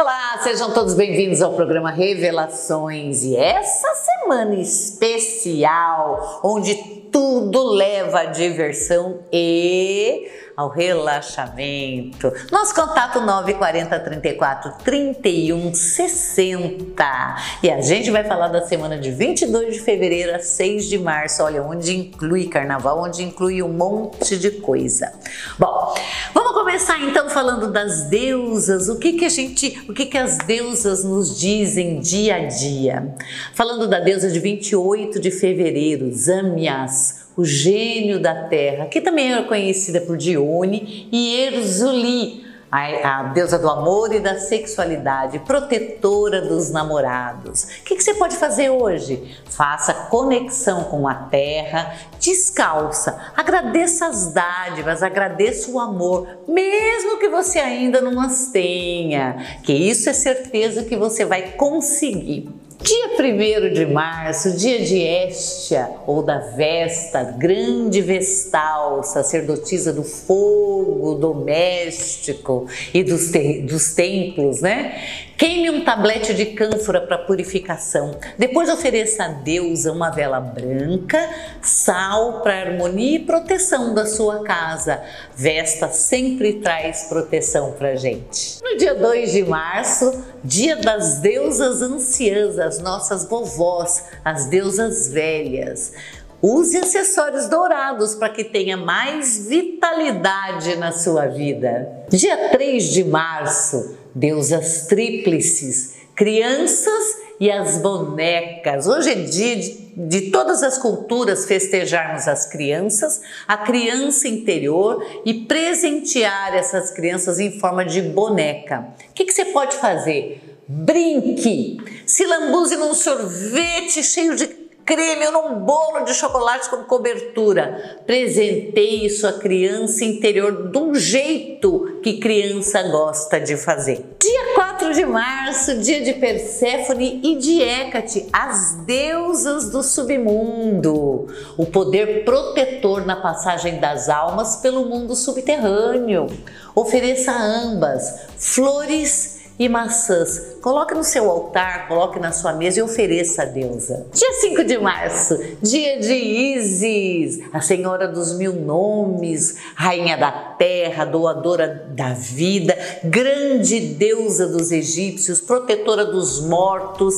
Olá, 0.00 0.40
sejam 0.42 0.72
todos 0.72 0.94
bem-vindos 0.94 1.42
ao 1.42 1.52
programa 1.52 1.90
Revelações. 1.90 3.22
E 3.22 3.36
essa 3.36 3.86
semana 3.94 4.54
especial, 4.54 6.40
onde 6.42 6.74
tudo 7.12 7.62
leva 7.64 8.20
à 8.20 8.24
diversão 8.24 9.18
e 9.30 10.26
ao 10.60 10.68
relaxamento. 10.68 12.30
Nosso 12.52 12.74
contato 12.74 13.18
940 13.20 13.98
34 13.98 14.72
31 14.84 15.72
60. 15.72 17.36
E 17.62 17.70
a 17.70 17.80
gente 17.80 18.10
vai 18.10 18.24
falar 18.24 18.48
da 18.48 18.66
semana 18.66 18.98
de 18.98 19.10
22 19.10 19.74
de 19.74 19.80
fevereiro 19.80 20.36
a 20.36 20.38
6 20.38 20.84
de 20.84 20.98
março. 20.98 21.42
Olha, 21.42 21.62
onde 21.62 21.96
inclui 21.96 22.46
carnaval, 22.46 23.02
onde 23.02 23.22
inclui 23.22 23.62
um 23.62 23.72
monte 23.72 24.36
de 24.36 24.50
coisa. 24.50 25.10
Bom, 25.58 25.94
vamos 26.34 26.52
começar 26.52 27.00
então 27.00 27.30
falando 27.30 27.72
das 27.72 28.10
deusas. 28.10 28.90
O 28.90 28.98
que 28.98 29.14
que 29.14 29.24
a 29.24 29.30
gente, 29.30 29.82
o 29.88 29.94
que 29.94 30.04
que 30.04 30.18
as 30.18 30.36
deusas 30.36 31.02
nos 31.02 31.40
dizem 31.40 32.00
dia 32.00 32.36
a 32.36 32.44
dia? 32.44 33.14
Falando 33.54 33.88
da 33.88 33.98
deusa 33.98 34.30
de 34.30 34.38
28 34.38 35.18
de 35.20 35.30
fevereiro, 35.30 36.12
Zamias 36.12 37.19
o 37.36 37.44
gênio 37.44 38.20
da 38.20 38.44
terra, 38.44 38.86
que 38.86 39.00
também 39.00 39.32
era 39.32 39.42
conhecida 39.44 40.00
por 40.00 40.16
Dione, 40.16 41.08
e 41.10 41.36
Erzuli, 41.36 42.50
a, 42.70 43.18
a, 43.18 43.22
deusa 43.24 43.58
do 43.58 43.68
amor 43.68 44.14
e 44.14 44.20
da 44.20 44.38
sexualidade, 44.38 45.40
protetora 45.40 46.40
dos 46.40 46.70
namorados. 46.70 47.64
O 47.64 47.84
que, 47.84 47.96
que, 47.96 48.02
você 48.02 48.14
pode 48.14 48.36
fazer 48.36 48.70
hoje? 48.70 49.36
Faça 49.46 49.92
conexão 49.92 50.84
com 50.84 51.08
a 51.08 51.14
terra, 51.14 51.92
descalça, 52.20 53.32
agradeça 53.36 54.06
as 54.06 54.32
dádivas, 54.32 55.02
agradeça 55.02 55.70
o 55.70 55.80
amor, 55.80 56.28
mesmo 56.46 57.18
que 57.18 57.28
você 57.28 57.58
ainda 57.58 58.00
não 58.00 58.20
as 58.20 58.46
tenha, 58.52 59.58
que 59.64 59.72
isso 59.72 60.08
é 60.08 60.12
certeza 60.12 60.84
que 60.84 60.96
você 60.96 61.24
vai 61.24 61.52
conseguir. 61.52 62.59
Dia 62.82 63.10
1 63.10 63.74
de 63.74 63.84
março, 63.84 64.56
dia 64.56 64.82
de 64.82 64.96
Estia 64.96 65.90
ou 66.06 66.22
da 66.22 66.38
Vesta, 66.38 67.22
grande 67.22 68.00
Vestal, 68.00 69.02
sacerdotisa 69.02 69.92
do 69.92 70.02
fogo 70.02 71.14
doméstico 71.16 72.66
e 72.94 73.04
dos, 73.04 73.30
te 73.30 73.60
dos 73.60 73.92
templos, 73.92 74.62
né? 74.62 74.94
Queime 75.40 75.70
um 75.70 75.82
tablete 75.82 76.34
de 76.34 76.44
cânfora 76.44 77.00
para 77.00 77.16
purificação. 77.16 78.14
Depois 78.36 78.68
ofereça 78.68 79.24
a 79.24 79.28
deusa 79.28 79.90
uma 79.90 80.10
vela 80.10 80.38
branca, 80.38 81.18
sal 81.62 82.42
para 82.42 82.60
harmonia 82.60 83.16
e 83.16 83.24
proteção 83.24 83.94
da 83.94 84.04
sua 84.04 84.42
casa. 84.42 85.02
Vesta 85.34 85.88
sempre 85.88 86.60
traz 86.60 87.04
proteção 87.04 87.72
para 87.72 87.96
gente. 87.96 88.58
No 88.62 88.76
dia 88.76 88.94
2 88.94 89.32
de 89.32 89.42
março, 89.42 90.22
dia 90.44 90.76
das 90.76 91.20
deusas 91.20 91.80
anciãs, 91.80 92.58
as 92.58 92.78
nossas 92.78 93.24
vovós, 93.24 94.10
as 94.22 94.44
deusas 94.44 95.10
velhas. 95.10 95.94
Use 96.42 96.76
acessórios 96.76 97.48
dourados 97.48 98.14
para 98.14 98.28
que 98.28 98.44
tenha 98.44 98.76
mais 98.76 99.46
vitalidade 99.46 100.76
na 100.76 100.92
sua 100.92 101.28
vida. 101.28 102.04
Dia 102.10 102.50
3 102.50 102.84
de 102.84 103.04
março, 103.04 103.99
deusas 104.14 104.86
tríplices, 104.86 105.96
crianças 106.14 107.20
e 107.40 107.50
as 107.50 107.78
bonecas. 107.78 108.86
Hoje 108.86 109.10
é 109.10 109.14
dia 109.14 109.56
de, 109.56 109.72
de, 109.96 110.30
todas 110.30 110.62
as 110.62 110.76
culturas 110.76 111.46
festejarmos 111.46 112.28
as 112.28 112.46
crianças, 112.46 113.22
a 113.48 113.56
criança 113.56 114.28
interior 114.28 115.02
e 115.24 115.32
presentear 115.32 116.54
essas 116.54 116.90
crianças 116.90 117.40
em 117.40 117.58
forma 117.58 117.84
de 117.84 118.02
boneca. 118.02 118.88
O 119.10 119.14
que, 119.14 119.24
que 119.24 119.32
você 119.32 119.46
pode 119.46 119.76
fazer? 119.76 120.58
Brinque, 120.68 121.78
se 122.06 122.24
lambuze 122.26 122.76
num 122.76 122.94
sorvete 122.94 124.04
cheio 124.04 124.36
de 124.36 124.59
creme 124.90 125.24
ou 125.26 125.32
num 125.32 125.60
bolo 125.60 126.04
de 126.04 126.12
chocolate 126.12 126.68
com 126.68 126.82
cobertura. 126.82 128.00
Presenteie 128.04 129.08
sua 129.08 129.34
criança 129.34 130.04
interior 130.04 130.68
de 130.68 130.78
um 130.78 130.96
jeito 130.96 132.00
que 132.02 132.18
criança 132.18 132.82
gosta 132.88 133.38
de 133.38 133.56
fazer. 133.56 134.16
Dia 134.20 134.54
4 134.56 134.92
de 134.92 135.06
março, 135.06 135.78
dia 135.78 136.00
de 136.00 136.14
Perséfone 136.14 137.20
e 137.22 137.36
de 137.36 137.62
Hécate, 137.62 138.26
as 138.32 138.84
deusas 138.84 139.70
do 139.70 139.80
submundo. 139.80 141.28
O 141.56 141.66
poder 141.66 142.24
protetor 142.24 143.06
na 143.06 143.14
passagem 143.14 143.78
das 143.78 144.08
almas 144.08 144.56
pelo 144.56 144.86
mundo 144.86 145.14
subterrâneo. 145.14 146.26
Ofereça 146.74 147.30
ambas 147.30 148.26
flores 148.36 149.39
e 149.60 149.68
maçãs. 149.68 150.56
Coloque 150.62 150.94
no 150.94 151.04
seu 151.04 151.30
altar, 151.30 151.86
coloque 151.86 152.18
na 152.18 152.32
sua 152.32 152.54
mesa 152.54 152.80
e 152.80 152.82
ofereça 152.82 153.42
a 153.42 153.44
deusa. 153.44 154.06
Dia 154.10 154.32
5 154.40 154.64
de 154.64 154.78
março, 154.78 155.38
dia 155.60 156.00
de 156.00 156.14
Isis, 156.14 157.40
a 157.52 157.60
senhora 157.60 158.08
dos 158.08 158.38
mil 158.38 158.54
nomes, 158.54 159.58
rainha 159.74 160.16
da 160.16 160.32
terra, 160.32 161.04
doadora 161.04 161.90
da 161.90 162.14
vida, 162.14 162.74
grande 163.04 163.80
deusa 163.80 164.46
dos 164.46 164.72
egípcios, 164.72 165.42
protetora 165.42 166.06
dos 166.06 166.40
mortos 166.40 167.16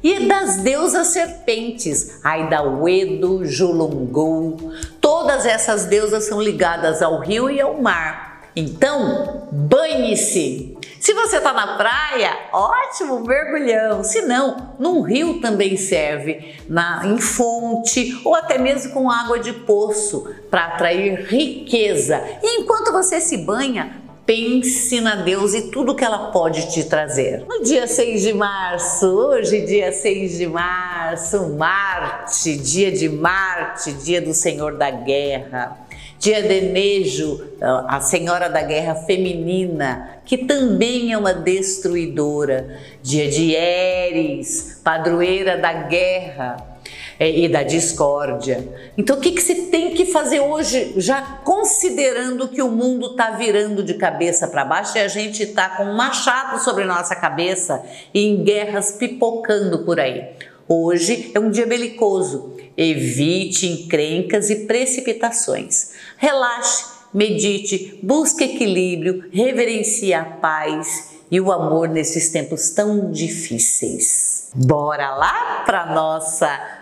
e 0.00 0.28
das 0.28 0.58
deusas 0.58 1.08
serpentes, 1.08 2.20
Aidauedo, 2.22 3.44
Julungou. 3.44 4.56
Todas 5.00 5.44
essas 5.44 5.86
deusas 5.86 6.22
são 6.22 6.40
ligadas 6.40 7.02
ao 7.02 7.18
rio 7.18 7.50
e 7.50 7.60
ao 7.60 7.82
mar. 7.82 8.30
Então, 8.54 9.48
banhe-se. 9.50 10.69
Se 10.98 11.12
você 11.12 11.36
está 11.36 11.52
na 11.52 11.76
praia, 11.76 12.36
ótimo, 12.52 13.20
mergulhão. 13.20 14.04
Se 14.04 14.22
não, 14.22 14.74
num 14.78 15.02
rio 15.02 15.40
também 15.40 15.76
serve, 15.76 16.56
na, 16.68 17.02
em 17.04 17.18
fonte 17.18 18.20
ou 18.24 18.34
até 18.34 18.58
mesmo 18.58 18.92
com 18.92 19.10
água 19.10 19.38
de 19.38 19.52
poço 19.52 20.34
para 20.50 20.66
atrair 20.66 21.26
riqueza. 21.26 22.22
E 22.42 22.60
enquanto 22.60 22.92
você 22.92 23.20
se 23.20 23.38
banha, 23.38 24.00
pense 24.26 25.00
na 25.00 25.16
Deus 25.16 25.54
e 25.54 25.70
tudo 25.70 25.94
que 25.94 26.04
ela 26.04 26.30
pode 26.30 26.70
te 26.72 26.84
trazer. 26.84 27.44
No 27.48 27.64
dia 27.64 27.86
6 27.86 28.22
de 28.22 28.32
março, 28.32 29.06
hoje, 29.06 29.66
dia 29.66 29.90
6 29.90 30.38
de 30.38 30.46
março, 30.46 31.48
Marte, 31.56 32.56
dia 32.56 32.92
de 32.92 33.08
Marte, 33.08 33.92
dia 33.92 34.20
do 34.20 34.32
Senhor 34.32 34.76
da 34.76 34.90
Guerra 34.90 35.89
dia 36.20 36.42
de 36.42 36.60
Nejo, 36.60 37.42
a 37.88 37.98
senhora 38.02 38.50
da 38.50 38.60
guerra 38.60 38.94
feminina, 38.94 40.18
que 40.26 40.36
também 40.36 41.14
é 41.14 41.18
uma 41.18 41.32
destruidora, 41.32 42.78
dia 43.02 43.30
de 43.30 43.54
Eres, 43.54 44.82
padroeira 44.84 45.56
da 45.56 45.72
guerra 45.72 46.78
é, 47.18 47.30
e 47.30 47.48
da 47.48 47.62
discórdia. 47.62 48.68
Então, 48.98 49.16
o 49.16 49.20
que, 49.20 49.32
que 49.32 49.40
se 49.40 49.70
tem 49.70 49.94
que 49.94 50.04
fazer 50.04 50.40
hoje, 50.40 50.92
já 50.98 51.22
considerando 51.42 52.48
que 52.48 52.60
o 52.60 52.70
mundo 52.70 53.12
está 53.12 53.30
virando 53.30 53.82
de 53.82 53.94
cabeça 53.94 54.46
para 54.46 54.62
baixo 54.62 54.98
e 54.98 55.00
a 55.00 55.08
gente 55.08 55.42
está 55.42 55.70
com 55.70 55.84
um 55.84 55.96
machado 55.96 56.62
sobre 56.62 56.84
nossa 56.84 57.16
cabeça 57.16 57.82
e 58.12 58.26
em 58.26 58.44
guerras 58.44 58.92
pipocando 58.92 59.86
por 59.86 59.98
aí? 59.98 60.28
Hoje 60.72 61.32
é 61.34 61.40
um 61.40 61.50
dia 61.50 61.66
belicoso. 61.66 62.56
Evite 62.76 63.66
encrencas 63.66 64.50
e 64.50 64.66
precipitações. 64.66 65.94
Relaxe, 66.16 66.84
medite, 67.12 67.98
busque 68.00 68.44
equilíbrio, 68.44 69.28
reverencie 69.32 70.14
a 70.14 70.24
paz 70.24 71.16
e 71.28 71.40
o 71.40 71.50
amor 71.50 71.88
nesses 71.88 72.30
tempos 72.30 72.70
tão 72.70 73.10
difíceis. 73.10 74.52
Bora 74.54 75.10
lá 75.16 75.64
para 75.66 75.92
nossa 75.92 76.76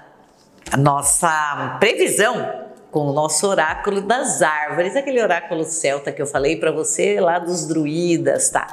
nossa 0.77 1.79
previsão 1.81 2.68
com 2.99 3.11
o 3.11 3.13
nosso 3.13 3.47
oráculo 3.47 4.01
das 4.01 4.43
árvores, 4.43 4.97
aquele 4.97 5.23
oráculo 5.23 5.65
celta 5.65 6.11
que 6.11 6.21
eu 6.21 6.27
falei 6.27 6.57
para 6.57 6.73
você 6.73 7.21
lá 7.21 7.39
dos 7.39 7.65
druidas, 7.65 8.51
tá? 8.51 8.67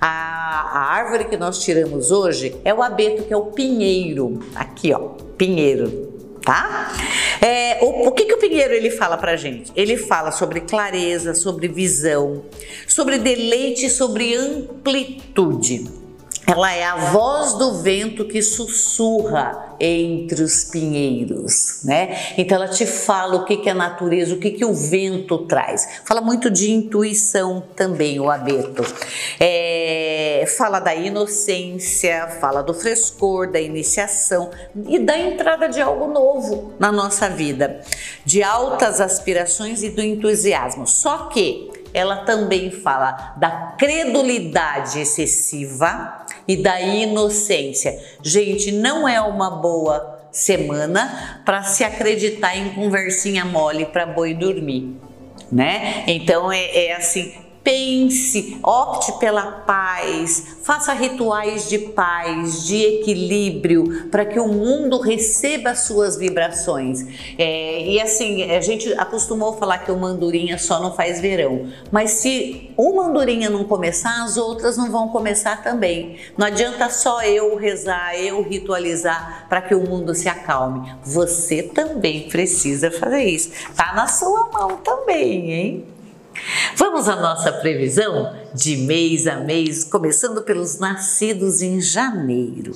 A, 0.00 0.06
a, 0.08 0.94
árvore 0.94 1.24
que 1.24 1.36
nós 1.36 1.58
tiramos 1.58 2.12
hoje 2.12 2.56
é 2.64 2.72
o 2.72 2.80
abeto, 2.80 3.24
que 3.24 3.32
é 3.32 3.36
o 3.36 3.46
pinheiro. 3.46 4.38
Aqui, 4.54 4.94
ó, 4.94 5.00
pinheiro, 5.36 6.12
tá? 6.44 6.92
É, 7.40 7.78
o, 7.82 8.06
o 8.06 8.12
que, 8.12 8.24
que 8.24 8.34
o 8.34 8.38
pinheiro 8.38 8.72
ele 8.72 8.88
fala 8.88 9.16
pra 9.16 9.34
gente? 9.34 9.72
Ele 9.74 9.96
fala 9.96 10.30
sobre 10.30 10.60
clareza, 10.60 11.34
sobre 11.34 11.66
visão, 11.66 12.44
sobre 12.86 13.18
deleite, 13.18 13.90
sobre 13.90 14.36
amplitude. 14.36 16.01
Ela 16.46 16.74
é 16.74 16.84
a 16.84 16.96
voz 16.96 17.54
do 17.54 17.80
vento 17.82 18.24
que 18.24 18.42
sussurra 18.42 19.76
entre 19.78 20.42
os 20.42 20.64
pinheiros, 20.64 21.80
né? 21.84 22.34
Então 22.36 22.56
ela 22.56 22.68
te 22.68 22.84
fala 22.84 23.36
o 23.36 23.44
que, 23.44 23.56
que 23.56 23.68
é 23.68 23.72
a 23.72 23.74
natureza, 23.74 24.34
o 24.34 24.38
que, 24.38 24.50
que 24.50 24.64
o 24.64 24.74
vento 24.74 25.38
traz. 25.46 26.00
Fala 26.04 26.20
muito 26.20 26.50
de 26.50 26.70
intuição 26.70 27.62
também, 27.76 28.18
o 28.18 28.28
abeto. 28.28 28.84
É, 29.38 30.44
fala 30.56 30.80
da 30.80 30.94
inocência, 30.94 32.28
fala 32.40 32.62
do 32.62 32.74
frescor, 32.74 33.50
da 33.50 33.60
iniciação 33.60 34.50
e 34.86 34.98
da 34.98 35.16
entrada 35.16 35.68
de 35.68 35.80
algo 35.80 36.08
novo 36.08 36.74
na 36.78 36.90
nossa 36.90 37.28
vida, 37.28 37.80
de 38.24 38.42
altas 38.42 39.00
aspirações 39.00 39.82
e 39.82 39.90
do 39.90 40.02
entusiasmo. 40.02 40.86
Só 40.86 41.26
que 41.26 41.70
ela 41.94 42.24
também 42.24 42.70
fala 42.70 43.34
da 43.36 43.74
credulidade 43.78 45.00
excessiva 45.00 46.24
e 46.46 46.56
da 46.56 46.80
inocência. 46.80 47.98
Gente, 48.22 48.72
não 48.72 49.08
é 49.08 49.20
uma 49.20 49.50
boa 49.50 50.20
semana 50.30 51.42
para 51.44 51.62
se 51.62 51.84
acreditar 51.84 52.56
em 52.56 52.70
conversinha 52.70 53.44
mole 53.44 53.86
para 53.86 54.06
boi 54.06 54.34
dormir, 54.34 54.96
né? 55.50 56.04
Então 56.06 56.50
é, 56.50 56.86
é 56.86 56.96
assim, 56.96 57.34
Pense, 57.64 58.58
opte 58.60 59.12
pela 59.20 59.46
paz, 59.46 60.56
faça 60.64 60.92
rituais 60.92 61.68
de 61.68 61.78
paz, 61.78 62.64
de 62.64 62.82
equilíbrio, 62.82 64.08
para 64.10 64.24
que 64.24 64.40
o 64.40 64.48
mundo 64.48 65.00
receba 65.00 65.70
as 65.70 65.80
suas 65.80 66.16
vibrações. 66.16 67.06
É, 67.38 67.86
e 67.86 68.00
assim, 68.00 68.50
a 68.50 68.60
gente 68.60 68.92
acostumou 68.94 69.56
falar 69.56 69.78
que 69.78 69.92
o 69.92 69.96
mandurinha 69.96 70.58
só 70.58 70.80
não 70.80 70.92
faz 70.94 71.20
verão, 71.20 71.68
mas 71.92 72.10
se 72.10 72.72
o 72.76 72.96
mandurinha 72.96 73.48
não 73.48 73.62
começar, 73.62 74.24
as 74.24 74.36
outras 74.36 74.76
não 74.76 74.90
vão 74.90 75.08
começar 75.08 75.62
também. 75.62 76.16
Não 76.36 76.46
adianta 76.46 76.90
só 76.90 77.22
eu 77.22 77.54
rezar, 77.56 78.16
eu 78.16 78.42
ritualizar 78.42 79.46
para 79.48 79.62
que 79.62 79.74
o 79.74 79.88
mundo 79.88 80.16
se 80.16 80.28
acalme. 80.28 80.92
Você 81.04 81.62
também 81.62 82.28
precisa 82.28 82.90
fazer 82.90 83.22
isso. 83.22 83.52
Tá 83.76 83.92
na 83.94 84.08
sua 84.08 84.50
mão 84.52 84.78
também, 84.78 85.52
hein? 85.52 85.91
Vamos 86.76 87.08
à 87.08 87.16
nossa 87.16 87.52
previsão 87.52 88.34
de 88.54 88.76
mês 88.76 89.26
a 89.26 89.36
mês, 89.36 89.84
começando 89.84 90.42
pelos 90.42 90.78
nascidos 90.78 91.62
em 91.62 91.80
janeiro. 91.80 92.72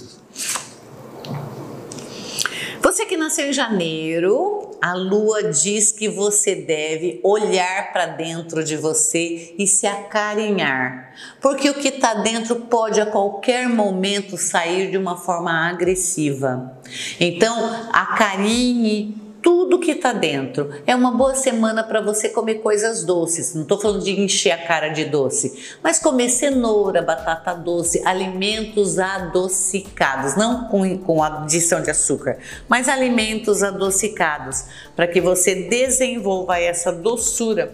Você 2.80 3.04
que 3.04 3.16
nasceu 3.16 3.48
em 3.48 3.52
janeiro, 3.52 4.70
a 4.80 4.94
lua 4.94 5.50
diz 5.50 5.90
que 5.90 6.08
você 6.08 6.54
deve 6.54 7.20
olhar 7.24 7.92
para 7.92 8.06
dentro 8.06 8.62
de 8.62 8.76
você 8.76 9.54
e 9.58 9.66
se 9.66 9.86
acarinhar, 9.86 11.12
porque 11.40 11.68
o 11.68 11.74
que 11.74 11.88
está 11.88 12.14
dentro 12.14 12.56
pode 12.56 13.00
a 13.00 13.06
qualquer 13.06 13.68
momento 13.68 14.36
sair 14.36 14.90
de 14.90 14.96
uma 14.96 15.16
forma 15.16 15.68
agressiva. 15.68 16.78
Então, 17.18 17.88
acarinhe 17.92 19.25
tudo 19.46 19.78
que 19.78 19.92
está 19.92 20.12
dentro. 20.12 20.72
É 20.84 20.92
uma 20.92 21.12
boa 21.12 21.36
semana 21.36 21.84
para 21.84 22.00
você 22.00 22.28
comer 22.28 22.56
coisas 22.56 23.04
doces. 23.04 23.54
Não 23.54 23.62
estou 23.62 23.80
falando 23.80 24.02
de 24.02 24.20
encher 24.20 24.50
a 24.50 24.58
cara 24.58 24.88
de 24.88 25.04
doce, 25.04 25.76
mas 25.84 26.00
comer 26.00 26.30
cenoura, 26.30 27.00
batata 27.00 27.54
doce, 27.54 28.02
alimentos 28.04 28.98
adocicados, 28.98 30.34
não 30.34 30.64
com, 30.64 30.98
com 30.98 31.22
adição 31.22 31.80
de 31.80 31.92
açúcar, 31.92 32.38
mas 32.68 32.88
alimentos 32.88 33.62
adocicados, 33.62 34.64
para 34.96 35.06
que 35.06 35.20
você 35.20 35.54
desenvolva 35.54 36.58
essa 36.58 36.90
doçura 36.90 37.72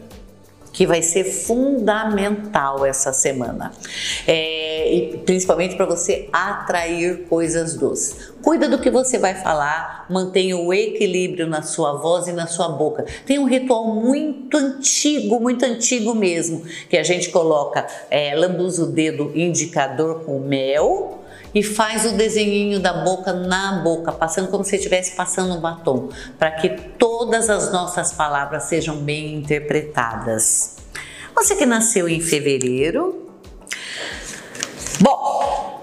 que 0.72 0.86
vai 0.86 1.00
ser 1.00 1.24
fundamental 1.24 2.84
essa 2.84 3.12
semana, 3.12 3.72
é, 4.26 4.61
e 4.92 5.16
principalmente 5.24 5.74
para 5.74 5.86
você 5.86 6.28
atrair 6.30 7.26
coisas 7.28 7.74
doces. 7.74 8.32
Cuida 8.42 8.68
do 8.68 8.78
que 8.78 8.90
você 8.90 9.18
vai 9.18 9.34
falar, 9.34 10.04
mantenha 10.10 10.56
o 10.56 10.72
equilíbrio 10.74 11.46
na 11.46 11.62
sua 11.62 11.94
voz 11.94 12.26
e 12.28 12.32
na 12.32 12.46
sua 12.46 12.68
boca. 12.68 13.06
Tem 13.24 13.38
um 13.38 13.46
ritual 13.46 13.94
muito 13.94 14.54
antigo, 14.56 15.40
muito 15.40 15.64
antigo 15.64 16.14
mesmo, 16.14 16.62
que 16.90 16.98
a 16.98 17.02
gente 17.02 17.30
coloca, 17.30 17.86
é, 18.10 18.34
lambuza 18.34 18.82
o 18.82 18.86
dedo 18.86 19.32
indicador 19.34 20.24
com 20.24 20.38
mel, 20.40 21.20
e 21.54 21.62
faz 21.62 22.06
o 22.06 22.16
desenhinho 22.16 22.80
da 22.80 22.92
boca 23.04 23.32
na 23.32 23.82
boca, 23.82 24.10
passando 24.12 24.48
como 24.48 24.64
se 24.64 24.76
estivesse 24.76 25.14
passando 25.14 25.54
um 25.54 25.60
batom, 25.60 26.08
para 26.38 26.50
que 26.50 26.68
todas 26.98 27.50
as 27.50 27.70
nossas 27.72 28.12
palavras 28.12 28.64
sejam 28.64 28.96
bem 28.96 29.36
interpretadas. 29.36 30.76
Você 31.34 31.54
que 31.54 31.66
nasceu 31.66 32.08
em 32.08 32.20
fevereiro, 32.20 33.22
bom, 35.00 35.82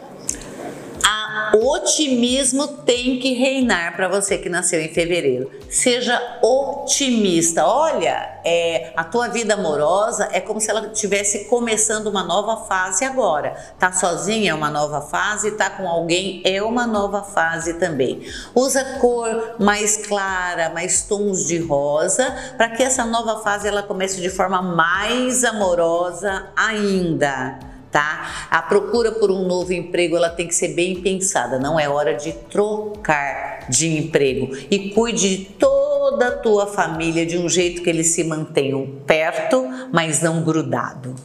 o 1.53 1.73
otimismo 1.73 2.67
tem 2.67 3.19
que 3.19 3.33
reinar 3.33 3.95
para 3.95 4.07
você 4.07 4.37
que 4.37 4.49
nasceu 4.49 4.79
em 4.79 4.89
fevereiro. 4.89 5.49
Seja 5.69 6.21
otimista. 6.41 7.65
Olha, 7.65 8.39
é, 8.45 8.93
a 8.95 9.03
tua 9.03 9.27
vida 9.27 9.55
amorosa 9.55 10.29
é 10.31 10.39
como 10.39 10.61
se 10.61 10.69
ela 10.69 10.87
estivesse 10.87 11.45
começando 11.45 12.07
uma 12.07 12.23
nova 12.23 12.65
fase 12.65 13.03
agora. 13.03 13.55
Tá 13.79 13.91
sozinha 13.91 14.51
é 14.51 14.53
uma 14.53 14.69
nova 14.69 15.01
fase, 15.01 15.51
tá 15.51 15.69
com 15.69 15.87
alguém 15.87 16.41
é 16.45 16.61
uma 16.61 16.85
nova 16.85 17.23
fase 17.23 17.73
também. 17.75 18.21
Usa 18.53 18.83
cor 18.99 19.55
mais 19.59 19.97
clara, 20.05 20.69
mais 20.69 21.03
tons 21.03 21.45
de 21.47 21.57
rosa, 21.57 22.53
para 22.57 22.69
que 22.69 22.83
essa 22.83 23.05
nova 23.05 23.41
fase 23.41 23.67
ela 23.67 23.81
comece 23.81 24.21
de 24.21 24.29
forma 24.29 24.61
mais 24.61 25.43
amorosa 25.43 26.47
ainda 26.55 27.68
tá? 27.91 28.47
A 28.49 28.61
procura 28.61 29.11
por 29.11 29.31
um 29.31 29.47
novo 29.47 29.73
emprego 29.73 30.15
ela 30.15 30.29
tem 30.29 30.47
que 30.47 30.55
ser 30.55 30.69
bem 30.69 31.01
pensada, 31.01 31.59
não 31.59 31.79
é 31.79 31.89
hora 31.89 32.13
de 32.13 32.33
trocar 32.33 33.65
de 33.69 33.97
emprego 33.97 34.55
e 34.69 34.89
cuide 34.91 35.37
de 35.37 35.45
toda 35.45 36.27
a 36.27 36.31
tua 36.37 36.67
família 36.67 37.25
de 37.25 37.37
um 37.37 37.47
jeito 37.47 37.81
que 37.81 37.89
eles 37.89 38.07
se 38.07 38.23
mantenham 38.23 38.87
perto, 39.05 39.67
mas 39.91 40.21
não 40.21 40.43
grudado. 40.43 41.15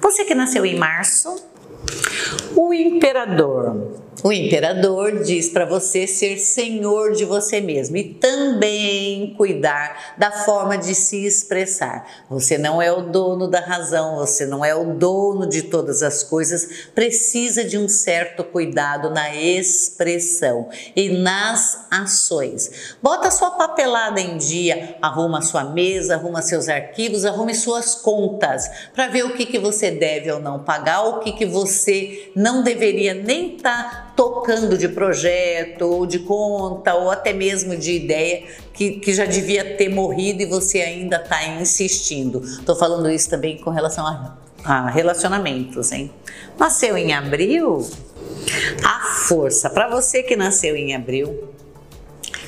Você 0.00 0.24
que 0.24 0.34
nasceu 0.34 0.64
em 0.64 0.76
março, 0.76 1.34
o 2.54 2.72
imperador 2.72 4.02
o 4.24 4.32
imperador 4.32 5.22
diz 5.22 5.50
para 5.50 5.66
você 5.66 6.06
ser 6.06 6.38
senhor 6.38 7.12
de 7.12 7.26
você 7.26 7.60
mesmo 7.60 7.98
e 7.98 8.04
também 8.14 9.34
cuidar 9.36 10.14
da 10.16 10.32
forma 10.32 10.78
de 10.78 10.94
se 10.94 11.26
expressar. 11.26 12.24
Você 12.30 12.56
não 12.56 12.80
é 12.80 12.90
o 12.90 13.02
dono 13.02 13.46
da 13.46 13.60
razão, 13.60 14.16
você 14.16 14.46
não 14.46 14.64
é 14.64 14.74
o 14.74 14.94
dono 14.94 15.46
de 15.46 15.64
todas 15.64 16.02
as 16.02 16.22
coisas, 16.22 16.88
precisa 16.94 17.62
de 17.64 17.76
um 17.76 17.86
certo 17.86 18.42
cuidado 18.42 19.10
na 19.10 19.36
expressão 19.36 20.70
e 20.96 21.10
nas 21.10 21.86
ações. 21.90 22.96
Bota 23.02 23.30
sua 23.30 23.50
papelada 23.50 24.22
em 24.22 24.38
dia, 24.38 24.96
arruma 25.02 25.42
sua 25.42 25.64
mesa, 25.64 26.14
arruma 26.14 26.40
seus 26.40 26.70
arquivos, 26.70 27.26
arrume 27.26 27.54
suas 27.54 27.94
contas 27.94 28.70
para 28.94 29.06
ver 29.06 29.26
o 29.26 29.34
que, 29.34 29.44
que 29.44 29.58
você 29.58 29.90
deve 29.90 30.32
ou 30.32 30.40
não 30.40 30.64
pagar, 30.64 31.02
o 31.02 31.18
que, 31.18 31.32
que 31.32 31.44
você 31.44 32.32
não 32.34 32.62
deveria 32.62 33.12
nem 33.12 33.56
estar 33.56 34.12
tá 34.12 34.13
tocando 34.16 34.78
de 34.78 34.88
projeto, 34.88 35.82
ou 35.82 36.06
de 36.06 36.20
conta, 36.20 36.94
ou 36.94 37.10
até 37.10 37.32
mesmo 37.32 37.76
de 37.76 37.92
ideia 37.92 38.44
que, 38.72 38.92
que 38.92 39.12
já 39.12 39.24
devia 39.24 39.76
ter 39.76 39.88
morrido 39.88 40.42
e 40.42 40.46
você 40.46 40.80
ainda 40.80 41.16
está 41.16 41.44
insistindo. 41.46 42.42
Estou 42.42 42.76
falando 42.76 43.10
isso 43.10 43.28
também 43.28 43.58
com 43.58 43.70
relação 43.70 44.06
a, 44.06 44.36
a 44.64 44.88
relacionamentos, 44.88 45.92
hein? 45.92 46.10
Nasceu 46.58 46.96
em 46.96 47.12
abril? 47.12 47.88
A 48.84 49.00
força. 49.26 49.70
Para 49.70 49.88
você 49.88 50.22
que 50.22 50.36
nasceu 50.36 50.76
em 50.76 50.94
abril, 50.94 51.48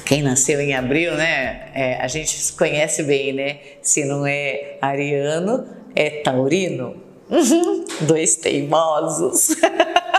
quem 0.04 0.22
nasceu 0.22 0.60
em 0.60 0.74
abril, 0.74 1.14
né? 1.16 1.68
É, 1.74 1.96
a 2.00 2.06
gente 2.06 2.30
se 2.38 2.52
conhece 2.52 3.02
bem, 3.02 3.32
né? 3.32 3.58
Se 3.82 4.04
não 4.04 4.24
é 4.24 4.78
ariano, 4.80 5.66
é 5.94 6.10
taurino. 6.10 6.96
Uhum, 7.28 7.84
dois 8.02 8.36
teimosos. 8.36 9.56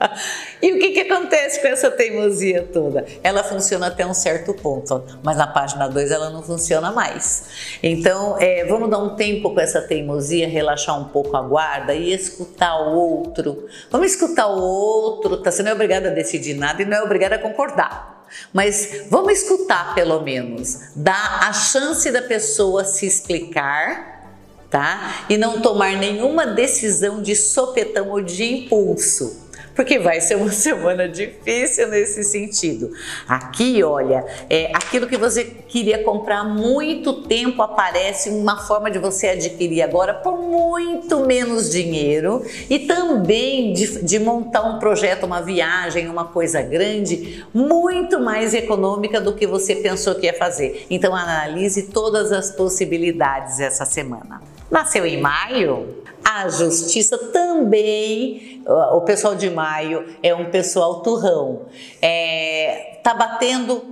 e 0.62 0.72
o 0.72 0.78
que, 0.78 0.90
que 0.92 1.00
acontece 1.00 1.60
com 1.60 1.68
essa 1.68 1.90
teimosia 1.90 2.68
toda? 2.72 3.04
Ela 3.22 3.44
funciona 3.44 3.88
até 3.88 4.06
um 4.06 4.14
certo 4.14 4.54
ponto, 4.54 5.04
mas 5.22 5.36
na 5.36 5.46
página 5.46 5.88
2 5.88 6.10
ela 6.10 6.30
não 6.30 6.42
funciona 6.42 6.90
mais. 6.90 7.78
Então, 7.82 8.36
é, 8.40 8.64
vamos 8.64 8.90
dar 8.90 8.98
um 8.98 9.14
tempo 9.16 9.52
com 9.52 9.60
essa 9.60 9.80
teimosia, 9.82 10.48
relaxar 10.48 10.98
um 10.98 11.04
pouco 11.04 11.36
a 11.36 11.42
guarda 11.42 11.94
e 11.94 12.12
escutar 12.12 12.76
o 12.80 12.96
outro. 12.96 13.68
Vamos 13.90 14.12
escutar 14.12 14.46
o 14.48 14.60
outro, 14.60 15.36
tá? 15.38 15.50
Você 15.50 15.62
não 15.62 15.70
é 15.70 15.74
obrigada 15.74 16.08
a 16.08 16.12
decidir 16.12 16.54
nada 16.54 16.82
e 16.82 16.84
não 16.84 16.96
é 16.96 17.02
obrigada 17.02 17.36
a 17.36 17.38
concordar. 17.38 18.26
Mas 18.52 19.06
vamos 19.10 19.32
escutar 19.32 19.92
pelo 19.94 20.20
menos, 20.20 20.92
dar 20.94 21.48
a 21.48 21.52
chance 21.52 22.10
da 22.12 22.22
pessoa 22.22 22.84
se 22.84 23.04
explicar, 23.04 24.30
tá? 24.70 25.24
E 25.28 25.36
não 25.36 25.60
tomar 25.60 25.96
nenhuma 25.96 26.46
decisão 26.46 27.20
de 27.20 27.34
sopetão 27.34 28.08
ou 28.10 28.20
de 28.20 28.44
impulso 28.44 29.49
porque 29.74 29.98
vai 29.98 30.20
ser 30.20 30.36
uma 30.36 30.50
semana 30.52 31.08
difícil 31.08 31.88
nesse 31.88 32.24
sentido. 32.24 32.90
Aqui, 33.28 33.82
olha, 33.82 34.24
é, 34.48 34.70
aquilo 34.74 35.06
que 35.06 35.16
você 35.16 35.44
queria 35.44 36.02
comprar 36.02 36.40
há 36.40 36.44
muito 36.44 37.22
tempo 37.22 37.62
aparece 37.62 38.30
uma 38.30 38.56
forma 38.58 38.90
de 38.90 38.98
você 38.98 39.28
adquirir 39.28 39.82
agora 39.82 40.14
por 40.14 40.40
muito 40.40 41.20
menos 41.26 41.70
dinheiro 41.70 42.44
e 42.68 42.80
também 42.80 43.72
de, 43.72 44.04
de 44.04 44.18
montar 44.18 44.62
um 44.62 44.78
projeto, 44.78 45.24
uma 45.24 45.40
viagem, 45.40 46.08
uma 46.08 46.24
coisa 46.24 46.62
grande, 46.62 47.44
muito 47.52 48.20
mais 48.20 48.54
econômica 48.54 49.20
do 49.20 49.34
que 49.34 49.46
você 49.46 49.76
pensou 49.76 50.14
que 50.14 50.26
ia 50.26 50.34
fazer. 50.34 50.86
Então 50.90 51.14
analise 51.14 51.84
todas 51.84 52.32
as 52.32 52.50
possibilidades 52.50 53.60
essa 53.60 53.84
semana. 53.84 54.40
Nasceu 54.70 55.04
em 55.04 55.20
maio? 55.20 56.00
A 56.32 56.48
justiça 56.48 57.18
também, 57.18 58.62
o 58.64 59.00
pessoal 59.00 59.34
de 59.34 59.50
maio 59.50 60.06
é 60.22 60.32
um 60.32 60.48
pessoal 60.48 61.02
turrão. 61.02 61.66
É, 62.00 63.00
tá 63.02 63.14
batendo 63.14 63.82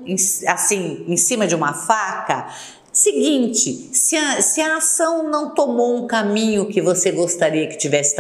assim 0.47 1.04
em 1.09 1.16
cima 1.16 1.49
de 1.49 1.57
uma 1.57 1.73
faca, 1.73 2.47
Seguinte, 2.90 3.90
se 3.92 4.16
a, 4.16 4.42
se 4.42 4.61
a 4.61 4.78
ação 4.78 5.30
não 5.30 5.54
tomou 5.54 5.97
um 5.97 6.07
caminho 6.09 6.66
que 6.66 6.80
você 6.80 7.12
gostaria 7.12 7.68
que 7.68 7.76
tivesse 7.76 8.16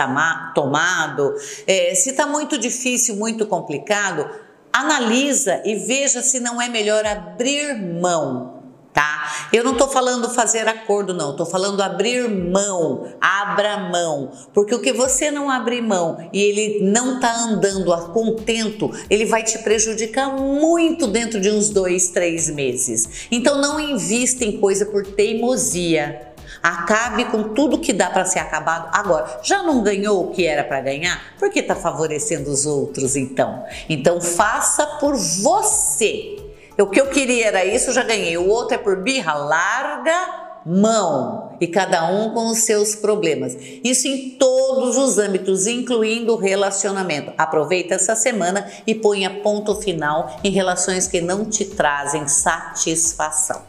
tomado, 0.54 1.34
é, 1.66 1.94
se 1.96 2.10
está 2.10 2.26
muito 2.26 2.56
difícil, 2.56 3.16
muito 3.16 3.44
complicado, 3.46 4.28
analisa 4.72 5.62
e 5.64 5.74
veja 5.74 6.22
se 6.22 6.38
não 6.38 6.62
é 6.62 6.68
melhor 6.68 7.04
abrir 7.04 7.74
mão 7.74 8.57
tá? 8.98 9.46
Eu 9.52 9.62
não 9.62 9.72
estou 9.72 9.86
falando 9.86 10.28
fazer 10.28 10.66
acordo, 10.66 11.14
não, 11.14 11.30
estou 11.30 11.46
falando 11.46 11.80
abrir 11.80 12.28
mão, 12.28 13.06
abra 13.20 13.78
mão, 13.78 14.32
porque 14.52 14.74
o 14.74 14.80
que 14.80 14.92
você 14.92 15.30
não 15.30 15.48
abrir 15.48 15.80
mão 15.80 16.28
e 16.32 16.42
ele 16.42 16.80
não 16.82 17.14
está 17.14 17.32
andando 17.32 17.92
a 17.92 18.08
contento, 18.08 18.90
ele 19.08 19.24
vai 19.24 19.44
te 19.44 19.56
prejudicar 19.58 20.32
muito 20.36 21.06
dentro 21.06 21.40
de 21.40 21.48
uns 21.48 21.70
dois, 21.70 22.08
três 22.08 22.50
meses. 22.50 23.28
Então 23.30 23.60
não 23.60 23.78
invista 23.78 24.44
em 24.44 24.58
coisa 24.58 24.84
por 24.84 25.06
teimosia. 25.06 26.32
Acabe 26.60 27.26
com 27.26 27.54
tudo 27.54 27.78
que 27.78 27.92
dá 27.92 28.10
para 28.10 28.24
ser 28.24 28.40
acabado 28.40 28.90
agora. 28.92 29.38
Já 29.44 29.62
não 29.62 29.80
ganhou 29.80 30.24
o 30.24 30.30
que 30.32 30.44
era 30.44 30.64
para 30.64 30.80
ganhar? 30.80 31.34
Por 31.38 31.50
que 31.50 31.60
está 31.60 31.76
favorecendo 31.76 32.50
os 32.50 32.66
outros 32.66 33.14
então? 33.14 33.64
Então 33.88 34.20
faça 34.20 34.84
por 34.98 35.14
você 35.14 36.47
o 36.82 36.86
que 36.86 37.00
eu 37.00 37.06
queria 37.08 37.46
era 37.48 37.64
isso, 37.64 37.92
já 37.92 38.02
ganhei. 38.02 38.36
O 38.36 38.48
outro 38.48 38.74
é 38.74 38.78
por 38.78 39.02
birra, 39.02 39.34
larga 39.34 40.48
mão 40.64 41.56
e 41.60 41.66
cada 41.66 42.10
um 42.10 42.30
com 42.30 42.48
os 42.50 42.58
seus 42.58 42.94
problemas. 42.94 43.56
Isso 43.82 44.06
em 44.06 44.30
todos 44.30 44.96
os 44.96 45.18
âmbitos, 45.18 45.66
incluindo 45.66 46.34
o 46.34 46.36
relacionamento. 46.36 47.32
Aproveita 47.38 47.94
essa 47.94 48.14
semana 48.14 48.70
e 48.86 48.94
ponha 48.94 49.40
ponto 49.42 49.74
final 49.76 50.38
em 50.44 50.50
relações 50.50 51.06
que 51.06 51.20
não 51.20 51.44
te 51.44 51.64
trazem 51.64 52.28
satisfação. 52.28 53.62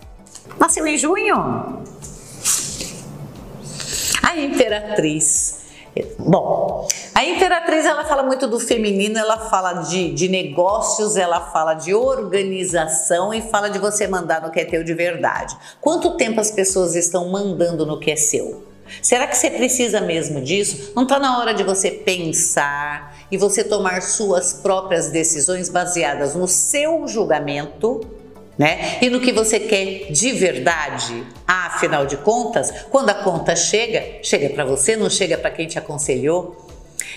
Nasceu 0.59 0.85
em 0.85 0.97
junho? 0.97 1.83
A 4.21 4.37
Imperatriz 4.37 5.58
Bom, 6.17 6.87
a 7.13 7.25
Imperatriz 7.25 7.85
ela 7.85 8.05
fala 8.05 8.23
muito 8.23 8.47
do 8.47 8.59
feminino, 8.59 9.17
ela 9.17 9.37
fala 9.49 9.73
de, 9.73 10.13
de 10.13 10.27
negócios, 10.27 11.17
ela 11.17 11.39
fala 11.51 11.73
de 11.73 11.93
organização 11.93 13.33
e 13.33 13.41
fala 13.41 13.69
de 13.69 13.79
você 13.79 14.07
mandar 14.07 14.41
no 14.41 14.51
que 14.51 14.59
é 14.59 14.65
teu 14.65 14.83
de 14.83 14.93
verdade. 14.93 15.57
Quanto 15.81 16.15
tempo 16.17 16.39
as 16.39 16.51
pessoas 16.51 16.95
estão 16.95 17.29
mandando 17.29 17.85
no 17.85 17.99
que 17.99 18.11
é 18.11 18.15
seu? 18.15 18.63
Será 19.01 19.27
que 19.27 19.37
você 19.37 19.51
precisa 19.51 20.01
mesmo 20.01 20.41
disso? 20.41 20.93
Não 20.95 21.03
está 21.03 21.19
na 21.19 21.39
hora 21.39 21.53
de 21.53 21.63
você 21.63 21.91
pensar 21.91 23.15
e 23.31 23.37
você 23.37 23.63
tomar 23.63 24.01
suas 24.01 24.53
próprias 24.53 25.09
decisões 25.09 25.69
baseadas 25.69 26.33
no 26.35 26.47
seu 26.47 27.07
julgamento? 27.07 28.18
Né? 28.59 28.97
E 29.01 29.09
no 29.09 29.21
que 29.21 29.31
você 29.31 29.57
quer 29.57 30.11
de 30.11 30.33
verdade. 30.33 31.23
afinal 31.47 32.05
de 32.05 32.17
contas, 32.17 32.71
quando 32.89 33.09
a 33.09 33.13
conta 33.13 33.55
chega, 33.55 34.19
chega 34.21 34.49
para 34.49 34.65
você, 34.65 34.97
não 34.97 35.09
chega 35.09 35.37
para 35.37 35.49
quem 35.49 35.65
te 35.65 35.79
aconselhou. 35.79 36.67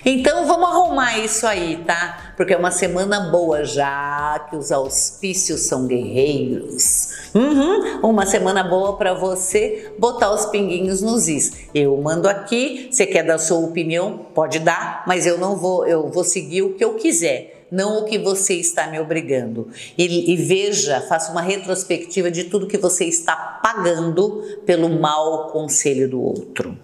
Então 0.05 0.47
vamos 0.47 0.69
arrumar 0.69 1.19
isso 1.19 1.47
aí, 1.47 1.83
tá? 1.85 2.33
Porque 2.37 2.55
é 2.55 2.57
uma 2.57 2.71
semana 2.71 3.31
boa 3.31 3.65
já, 3.65 4.47
que 4.49 4.57
os 4.57 4.71
auspícios 4.71 5.63
são 5.63 5.87
guerreiros. 5.87 7.09
Uhum, 7.35 8.01
uma 8.03 8.25
semana 8.25 8.63
boa 8.63 8.97
para 8.97 9.13
você 9.13 9.93
botar 9.99 10.33
os 10.33 10.47
pinguinhos 10.47 11.03
nos 11.03 11.29
is. 11.29 11.69
Eu 11.75 11.97
mando 11.97 12.29
aqui, 12.29 12.89
você 12.91 13.07
quer 13.07 13.25
dar 13.25 13.39
sua 13.39 13.59
opinião? 13.59 14.27
Pode 14.35 14.61
dar, 14.61 15.03
mas 15.07 15.27
eu 15.27 15.39
não 15.39 15.57
vou, 15.57 15.87
eu 15.87 16.09
vou 16.09 16.25
seguir 16.25 16.63
o 16.63 16.75
que 16.75 16.85
eu 16.85 16.95
quiser 16.95 17.62
não 17.73 18.01
o 18.01 18.05
que 18.05 18.19
você 18.19 18.55
está 18.55 18.87
me 18.87 19.01
obrigando. 19.01 19.71
E, 19.97 20.33
e 20.33 20.37
veja, 20.37 21.01
faça 21.01 21.33
uma 21.33 21.41
retrospectiva 21.41 22.31
de 22.31 22.45
tudo 22.45 22.67
que 22.67 22.77
você 22.77 23.07
está 23.07 23.35
pagando 23.35 24.61
pelo 24.67 24.91
mau 24.91 25.49
conselho 25.49 26.07
do 26.07 26.21
outro. 26.21 26.79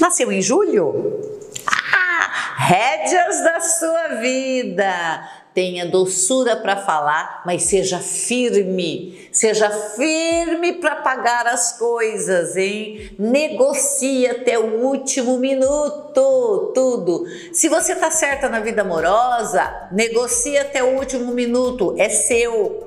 Nasceu 0.00 0.32
em 0.32 0.40
julho? 0.40 1.20
Ah, 1.66 2.54
rédeas 2.56 3.44
da 3.44 3.60
sua 3.60 4.08
vida 4.20 5.35
tenha 5.56 5.86
doçura 5.86 6.54
para 6.54 6.76
falar, 6.76 7.40
mas 7.46 7.62
seja 7.62 7.98
firme, 7.98 9.26
seja 9.32 9.70
firme 9.70 10.74
para 10.74 10.96
pagar 10.96 11.46
as 11.46 11.78
coisas, 11.78 12.58
hein? 12.58 13.10
Negocie 13.18 14.28
até 14.28 14.58
o 14.58 14.82
último 14.82 15.38
minuto, 15.38 16.72
tudo. 16.74 17.24
Se 17.54 17.70
você 17.70 17.94
tá 17.94 18.10
certa 18.10 18.50
na 18.50 18.60
vida 18.60 18.82
amorosa, 18.82 19.88
negocie 19.92 20.58
até 20.58 20.84
o 20.84 20.98
último 20.98 21.32
minuto, 21.32 21.94
é 21.96 22.10
seu 22.10 22.85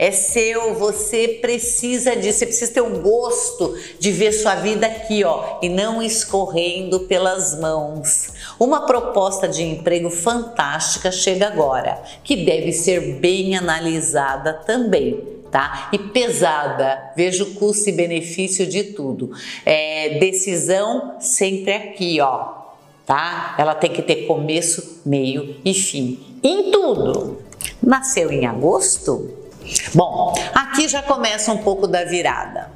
é 0.00 0.10
seu, 0.10 0.72
você 0.76 1.28
precisa 1.42 2.16
disso, 2.16 2.38
você 2.38 2.46
precisa 2.46 2.72
ter 2.72 2.80
o 2.80 3.00
gosto 3.00 3.76
de 3.98 4.10
ver 4.10 4.32
sua 4.32 4.54
vida 4.54 4.86
aqui, 4.86 5.22
ó, 5.24 5.58
e 5.60 5.68
não 5.68 6.00
escorrendo 6.00 7.00
pelas 7.00 7.60
mãos. 7.60 8.32
Uma 8.58 8.86
proposta 8.86 9.46
de 9.46 9.62
emprego 9.62 10.08
fantástica 10.08 11.12
chega 11.12 11.48
agora, 11.48 12.02
que 12.24 12.46
deve 12.46 12.72
ser 12.72 13.16
bem 13.16 13.54
analisada 13.58 14.54
também. 14.54 15.22
Tá? 15.50 15.90
E 15.92 15.98
pesada, 15.98 17.12
vejo 17.14 17.54
custo 17.56 17.90
e 17.90 17.92
benefício 17.92 18.66
de 18.66 18.84
tudo. 18.84 19.32
É, 19.66 20.18
decisão 20.18 21.16
sempre 21.20 21.74
aqui, 21.74 22.20
ó, 22.22 22.52
tá? 23.04 23.54
Ela 23.58 23.74
tem 23.74 23.90
que 23.90 24.00
ter 24.00 24.26
começo, 24.26 25.02
meio 25.04 25.56
e 25.62 25.74
fim. 25.74 26.38
Em 26.42 26.70
tudo. 26.70 27.42
Nasceu 27.82 28.30
em 28.30 28.46
agosto? 28.46 29.39
Bom, 29.94 30.34
aqui 30.54 30.88
já 30.88 31.02
começa 31.02 31.52
um 31.52 31.58
pouco 31.58 31.86
da 31.86 32.04
virada. 32.04 32.70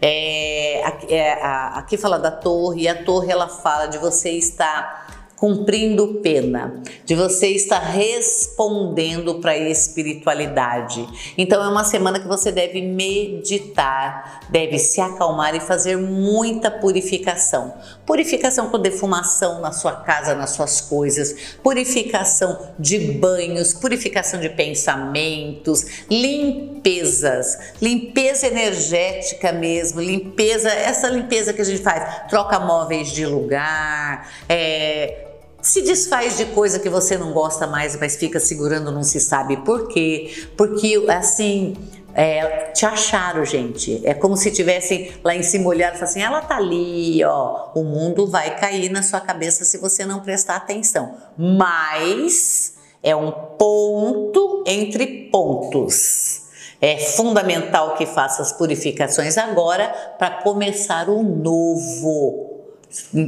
É, 0.00 0.82
aqui, 0.84 1.14
é, 1.14 1.42
aqui 1.42 1.96
fala 1.96 2.18
da 2.18 2.30
torre, 2.30 2.82
e 2.82 2.88
a 2.88 3.04
torre 3.04 3.30
ela 3.30 3.48
fala 3.48 3.86
de 3.86 3.98
você 3.98 4.30
estar 4.30 5.09
cumprindo 5.40 6.20
pena, 6.22 6.82
de 7.06 7.14
você 7.14 7.46
estar 7.46 7.78
respondendo 7.78 9.36
para 9.36 9.52
a 9.52 9.70
espiritualidade. 9.70 11.08
Então 11.38 11.64
é 11.64 11.66
uma 11.66 11.82
semana 11.82 12.20
que 12.20 12.28
você 12.28 12.52
deve 12.52 12.82
meditar, 12.82 14.42
deve 14.50 14.78
se 14.78 15.00
acalmar 15.00 15.54
e 15.54 15.60
fazer 15.60 15.96
muita 15.96 16.70
purificação. 16.70 17.72
Purificação 18.04 18.68
com 18.68 18.78
defumação 18.78 19.62
na 19.62 19.72
sua 19.72 19.92
casa, 19.92 20.34
nas 20.34 20.50
suas 20.50 20.82
coisas, 20.82 21.56
purificação 21.62 22.74
de 22.78 22.98
banhos, 22.98 23.72
purificação 23.72 24.38
de 24.40 24.50
pensamentos, 24.50 26.04
limpezas, 26.10 27.72
limpeza 27.80 28.46
energética 28.46 29.52
mesmo, 29.52 30.02
limpeza, 30.02 30.68
essa 30.68 31.08
limpeza 31.08 31.54
que 31.54 31.62
a 31.62 31.64
gente 31.64 31.80
faz, 31.80 32.28
troca 32.28 32.60
móveis 32.60 33.10
de 33.10 33.24
lugar, 33.24 34.30
é, 34.46 35.28
se 35.62 35.82
desfaz 35.82 36.36
de 36.36 36.46
coisa 36.46 36.78
que 36.78 36.88
você 36.88 37.18
não 37.18 37.32
gosta 37.32 37.66
mais, 37.66 37.98
mas 37.98 38.16
fica 38.16 38.40
segurando, 38.40 38.90
não 38.90 39.02
se 39.02 39.20
sabe 39.20 39.58
por 39.58 39.88
quê. 39.88 40.48
Porque, 40.56 41.04
assim, 41.08 41.76
é, 42.14 42.70
te 42.72 42.84
acharam, 42.86 43.44
gente. 43.44 44.00
É 44.04 44.14
como 44.14 44.36
se 44.36 44.50
tivessem 44.50 45.12
lá 45.22 45.34
em 45.34 45.42
cima 45.42 45.68
olhado 45.68 45.98
e 45.98 46.02
assim: 46.02 46.22
ela 46.22 46.40
tá 46.40 46.56
ali, 46.56 47.22
ó. 47.24 47.70
O 47.74 47.84
mundo 47.84 48.26
vai 48.26 48.56
cair 48.58 48.90
na 48.90 49.02
sua 49.02 49.20
cabeça 49.20 49.64
se 49.64 49.78
você 49.78 50.04
não 50.04 50.20
prestar 50.20 50.56
atenção. 50.56 51.14
Mas 51.36 52.74
é 53.02 53.14
um 53.14 53.30
ponto 53.30 54.64
entre 54.66 55.28
pontos. 55.30 56.48
É 56.80 56.96
fundamental 56.96 57.94
que 57.94 58.06
faça 58.06 58.40
as 58.40 58.52
purificações 58.52 59.36
agora 59.36 59.88
para 60.18 60.42
começar 60.42 61.10
o 61.10 61.22
novo 61.22 62.49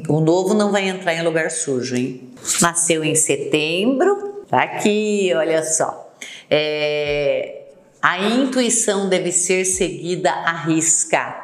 o 0.09 0.21
novo 0.21 0.55
não 0.55 0.73
vai 0.73 0.89
entrar 0.89 1.15
em 1.15 1.23
lugar 1.23 1.51
sujo, 1.51 1.95
hein? 1.97 2.31
Nasceu 2.61 3.05
em 3.05 3.15
setembro, 3.15 4.45
tá 4.49 4.63
aqui, 4.63 5.33
olha 5.35 5.63
só. 5.63 6.13
É, 6.51 7.63
a 8.01 8.19
intuição 8.19 9.09
deve 9.09 9.31
ser 9.31 9.65
seguida 9.65 10.31
à 10.31 10.53
risca. 10.53 11.41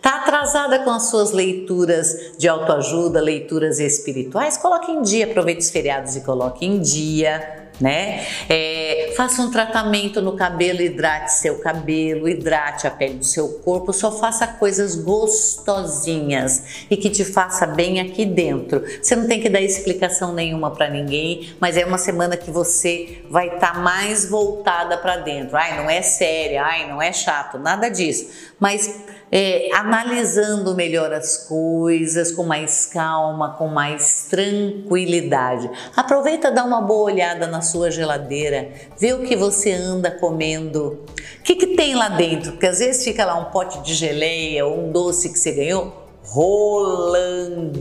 Tá 0.00 0.16
atrasada 0.20 0.80
com 0.80 0.90
as 0.90 1.10
suas 1.10 1.32
leituras 1.32 2.36
de 2.38 2.46
autoajuda, 2.46 3.20
leituras 3.20 3.80
espirituais? 3.80 4.56
Coloque 4.56 4.92
em 4.92 5.02
dia, 5.02 5.24
aproveite 5.24 5.62
os 5.62 5.70
feriados 5.70 6.14
e 6.14 6.20
coloque 6.20 6.64
em 6.64 6.80
dia 6.80 7.64
né? 7.80 8.24
É, 8.48 8.83
faça 9.14 9.42
um 9.42 9.50
tratamento 9.50 10.20
no 10.20 10.36
cabelo, 10.36 10.80
hidrate 10.80 11.32
seu 11.32 11.58
cabelo, 11.58 12.28
hidrate 12.28 12.86
a 12.86 12.90
pele 12.90 13.14
do 13.14 13.24
seu 13.24 13.48
corpo, 13.60 13.92
só 13.92 14.10
faça 14.12 14.46
coisas 14.46 14.94
gostosinhas 14.94 16.86
e 16.90 16.96
que 16.96 17.08
te 17.08 17.24
faça 17.24 17.66
bem 17.66 18.00
aqui 18.00 18.24
dentro. 18.24 18.82
Você 19.02 19.14
não 19.16 19.26
tem 19.26 19.40
que 19.40 19.48
dar 19.48 19.60
explicação 19.60 20.32
nenhuma 20.32 20.70
para 20.70 20.88
ninguém, 20.88 21.54
mas 21.60 21.76
é 21.76 21.84
uma 21.84 21.98
semana 21.98 22.36
que 22.36 22.50
você 22.50 23.22
vai 23.30 23.46
estar 23.46 23.74
tá 23.74 23.78
mais 23.78 24.28
voltada 24.28 24.98
para 24.98 25.18
dentro. 25.18 25.56
Ai, 25.56 25.76
não 25.76 25.88
é 25.88 26.02
séria, 26.02 26.64
ai, 26.64 26.88
não 26.88 27.00
é 27.00 27.12
chato, 27.12 27.58
nada 27.58 27.88
disso. 27.88 28.30
Mas 28.58 29.04
é, 29.30 29.68
analisando 29.74 30.74
melhor 30.74 31.12
as 31.12 31.36
coisas, 31.48 32.30
com 32.32 32.44
mais 32.44 32.86
calma, 32.86 33.54
com 33.54 33.68
mais 33.68 34.26
tranquilidade. 34.30 35.70
Aproveita, 35.96 36.50
dá 36.50 36.64
uma 36.64 36.80
boa 36.80 37.12
olhada 37.12 37.46
na 37.46 37.60
sua 37.60 37.90
geladeira, 37.90 38.70
vê 38.98 39.12
o 39.12 39.22
que 39.22 39.36
você 39.36 39.72
anda 39.72 40.10
comendo. 40.10 41.04
O 41.40 41.42
que, 41.42 41.56
que 41.56 41.68
tem 41.68 41.94
lá 41.94 42.08
dentro? 42.08 42.52
Porque 42.52 42.66
às 42.66 42.78
vezes 42.78 43.04
fica 43.04 43.24
lá 43.24 43.38
um 43.38 43.46
pote 43.50 43.80
de 43.82 43.94
geleia 43.94 44.66
ou 44.66 44.86
um 44.86 44.92
doce 44.92 45.32
que 45.32 45.38
você 45.38 45.52
ganhou 45.52 46.04
rolando. 46.24 47.74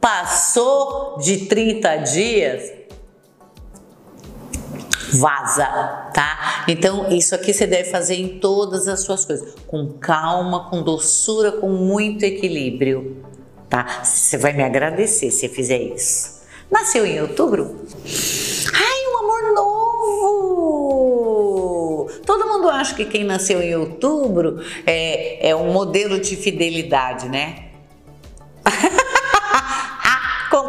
Passou 0.00 1.18
de 1.18 1.46
30 1.46 1.96
dias, 1.96 2.79
vaza, 5.12 5.66
tá? 6.14 6.64
Então, 6.68 7.10
isso 7.10 7.34
aqui 7.34 7.52
você 7.52 7.66
deve 7.66 7.90
fazer 7.90 8.14
em 8.14 8.38
todas 8.38 8.86
as 8.88 9.00
suas 9.00 9.24
coisas, 9.24 9.54
com 9.66 9.94
calma, 9.94 10.68
com 10.70 10.82
doçura, 10.82 11.52
com 11.52 11.68
muito 11.68 12.24
equilíbrio, 12.24 13.24
tá? 13.68 14.02
Você 14.04 14.36
vai 14.36 14.52
me 14.52 14.62
agradecer 14.62 15.30
se 15.30 15.48
fizer 15.48 15.78
isso. 15.78 16.40
Nasceu 16.70 17.04
em 17.04 17.20
outubro? 17.20 17.84
Ai, 18.72 19.06
um 19.12 19.18
amor 19.18 19.52
novo! 19.54 19.80
Todo 22.24 22.46
mundo 22.46 22.68
acha 22.70 22.94
que 22.94 23.04
quem 23.04 23.24
nasceu 23.24 23.60
em 23.60 23.74
outubro 23.74 24.62
é, 24.86 25.48
é 25.50 25.56
um 25.56 25.72
modelo 25.72 26.20
de 26.20 26.36
fidelidade, 26.36 27.28
né? 27.28 27.70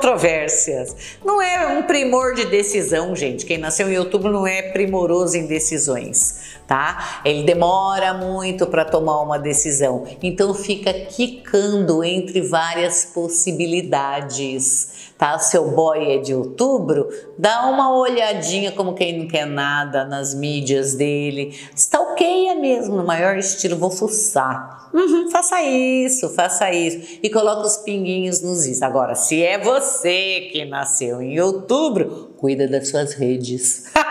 controvérsias. 0.02 0.96
Não 1.24 1.40
é 1.40 1.68
um 1.68 1.84
primor 1.84 2.34
de 2.34 2.46
decisão, 2.46 3.16
gente. 3.16 3.46
Quem 3.46 3.60
nasceu 3.60 3.88
em 3.88 4.00
outubro 4.00 4.32
não 4.32 4.48
é 4.48 4.64
primoroso 4.64 5.38
em 5.38 5.46
decisões, 5.46 6.58
tá? 6.66 7.22
Ele 7.24 7.44
demora 7.44 8.16
muito 8.16 8.66
para 8.66 8.84
tomar 8.84 9.22
uma 9.22 9.38
decisão. 9.38 10.08
Então 10.24 10.56
fica 10.56 10.92
quicando 10.92 12.04
entre 12.04 12.42
várias 12.42 13.06
possibilidades 13.06 15.11
tá? 15.22 15.38
Seu 15.38 15.70
boy 15.70 16.14
é 16.14 16.18
de 16.18 16.34
outubro, 16.34 17.08
dá 17.38 17.70
uma 17.70 17.96
olhadinha 17.96 18.72
como 18.72 18.96
quem 18.96 19.20
não 19.20 19.28
quer 19.28 19.46
nada 19.46 20.04
nas 20.04 20.34
mídias 20.34 20.96
dele. 20.96 21.56
Stalkeia 21.76 22.56
mesmo, 22.56 22.96
no 22.96 23.06
maior 23.06 23.38
estilo, 23.38 23.78
vou 23.78 23.92
fuçar. 23.92 24.90
Uhum, 24.92 25.30
faça 25.30 25.62
isso, 25.62 26.28
faça 26.30 26.72
isso. 26.72 27.20
E 27.22 27.30
coloca 27.30 27.68
os 27.68 27.78
pinguinhos 27.78 28.42
nos 28.42 28.66
is. 28.66 28.82
Agora, 28.82 29.14
se 29.14 29.44
é 29.44 29.60
você 29.60 30.50
que 30.52 30.66
nasceu 30.66 31.22
em 31.22 31.40
outubro, 31.40 32.34
cuida 32.38 32.68
das 32.68 32.90
suas 32.90 33.14
redes. 33.14 33.92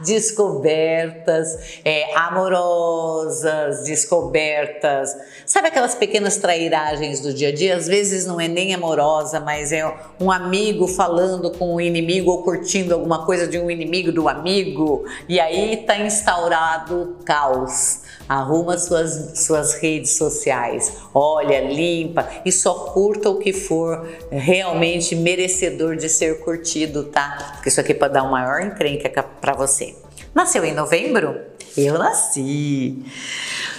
descobertas 0.00 1.80
é, 1.84 2.14
amorosas, 2.16 3.84
descobertas. 3.84 5.16
Sabe 5.46 5.68
aquelas 5.68 5.94
pequenas 5.94 6.36
trairagens 6.36 7.20
do 7.20 7.32
dia 7.32 7.48
a 7.48 7.54
dia? 7.54 7.76
Às 7.76 7.86
vezes 7.86 8.26
não 8.26 8.40
é 8.40 8.48
nem 8.48 8.74
amorosa, 8.74 9.40
mas 9.40 9.72
é 9.72 9.84
um 10.20 10.30
amigo 10.30 10.86
falando 10.86 11.50
com 11.50 11.74
um 11.74 11.80
inimigo 11.80 12.30
ou 12.30 12.42
curtindo 12.42 12.94
alguma 12.94 13.24
coisa 13.24 13.46
de 13.46 13.58
um 13.58 13.70
inimigo 13.70 14.12
do 14.12 14.28
amigo, 14.28 15.04
e 15.28 15.40
aí 15.40 15.74
está 15.74 15.98
instaurado 15.98 17.16
o 17.20 17.24
caos. 17.24 18.00
Arruma 18.28 18.76
suas, 18.76 19.38
suas 19.38 19.74
redes 19.74 20.16
sociais, 20.16 20.92
olha, 21.14 21.60
limpa 21.60 22.28
e 22.44 22.52
só 22.52 22.74
curta 22.74 23.30
o 23.30 23.38
que 23.38 23.52
for 23.52 24.06
realmente 24.30 25.16
merecedor 25.16 25.96
de 25.96 26.08
ser 26.08 26.40
curtido, 26.40 27.04
tá? 27.04 27.52
Porque 27.54 27.70
isso 27.70 27.80
aqui 27.80 27.94
pode 27.94 28.12
dar 28.12 28.24
um 28.24 28.30
maior 28.30 28.60
encrenca 28.60 29.22
para 29.22 29.54
você. 29.54 29.96
Nasceu 30.34 30.64
em 30.64 30.74
novembro? 30.74 31.40
Eu 31.76 31.98
nasci. 31.98 33.02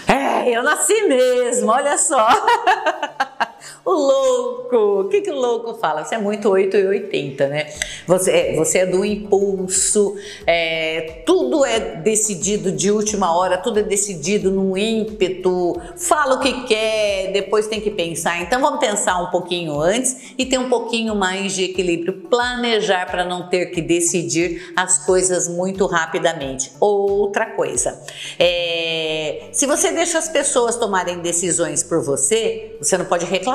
É, 0.07 0.49
eu 0.49 0.63
nasci 0.63 1.01
mesmo, 1.03 1.69
olha 1.69 1.97
só. 1.97 2.27
O 3.85 3.91
louco, 3.91 5.01
o 5.01 5.09
que, 5.09 5.21
que 5.21 5.31
o 5.31 5.35
louco 5.35 5.73
fala? 5.75 6.03
Você 6.03 6.15
é 6.15 6.17
muito 6.17 6.49
8 6.49 6.77
e 6.77 6.87
80, 6.87 7.47
né? 7.47 7.69
Você, 8.07 8.31
é, 8.31 8.55
você 8.55 8.79
é 8.79 8.85
do 8.85 9.03
impulso, 9.03 10.15
é, 10.45 11.23
tudo 11.25 11.65
é 11.65 11.79
decidido 11.79 12.71
de 12.71 12.91
última 12.91 13.35
hora, 13.35 13.57
tudo 13.57 13.79
é 13.79 13.83
decidido 13.83 14.49
num 14.49 14.77
ímpeto, 14.77 15.79
fala 15.97 16.35
o 16.35 16.39
que 16.39 16.65
quer, 16.65 17.31
depois 17.31 17.67
tem 17.67 17.81
que 17.81 17.91
pensar. 17.91 18.41
Então 18.41 18.61
vamos 18.61 18.79
pensar 18.79 19.21
um 19.21 19.27
pouquinho 19.27 19.79
antes 19.79 20.33
e 20.37 20.45
ter 20.45 20.57
um 20.57 20.69
pouquinho 20.69 21.15
mais 21.15 21.53
de 21.53 21.65
equilíbrio, 21.65 22.13
planejar 22.29 23.05
para 23.05 23.25
não 23.25 23.49
ter 23.49 23.67
que 23.67 23.81
decidir 23.81 24.71
as 24.75 25.05
coisas 25.05 25.47
muito 25.47 25.85
rapidamente. 25.85 26.71
Outra 26.79 27.45
coisa, 27.47 28.01
é, 28.38 29.49
se 29.51 29.65
você 29.65 29.91
deixa 29.91 30.17
as 30.17 30.29
pessoas 30.29 30.75
tomarem 30.75 31.19
decisões 31.19 31.84
por 31.84 32.01
você, 32.03 32.77
você 32.79 32.97
não 32.97 33.05
pode 33.05 33.25
reclamar 33.25 33.48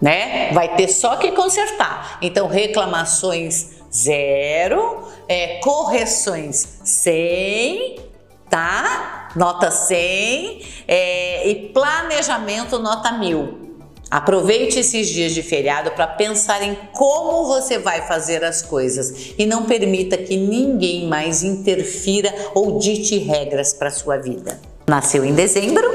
né? 0.00 0.52
Vai 0.52 0.76
ter 0.76 0.88
só 0.88 1.16
que 1.16 1.32
consertar. 1.32 2.18
Então, 2.22 2.46
reclamações 2.46 3.78
zero, 3.92 5.08
é, 5.28 5.58
correções 5.62 6.78
100, 6.84 8.00
tá? 8.48 9.30
Nota 9.34 9.70
100 9.70 10.62
é, 10.86 11.48
e 11.48 11.54
planejamento 11.68 12.78
nota 12.78 13.12
mil. 13.12 13.66
Aproveite 14.10 14.78
esses 14.78 15.06
dias 15.06 15.34
de 15.34 15.42
feriado 15.42 15.90
para 15.90 16.06
pensar 16.06 16.62
em 16.62 16.74
como 16.92 17.46
você 17.46 17.78
vai 17.78 18.06
fazer 18.06 18.42
as 18.42 18.62
coisas 18.62 19.34
e 19.36 19.44
não 19.44 19.64
permita 19.64 20.16
que 20.16 20.34
ninguém 20.34 21.06
mais 21.06 21.42
interfira 21.42 22.34
ou 22.54 22.78
dite 22.78 23.18
regras 23.18 23.74
para 23.74 23.90
sua 23.90 24.16
vida. 24.16 24.58
Nasceu 24.86 25.26
em 25.26 25.34
dezembro? 25.34 25.86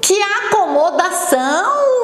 Que 0.00 0.14
acomodação! 0.76 1.95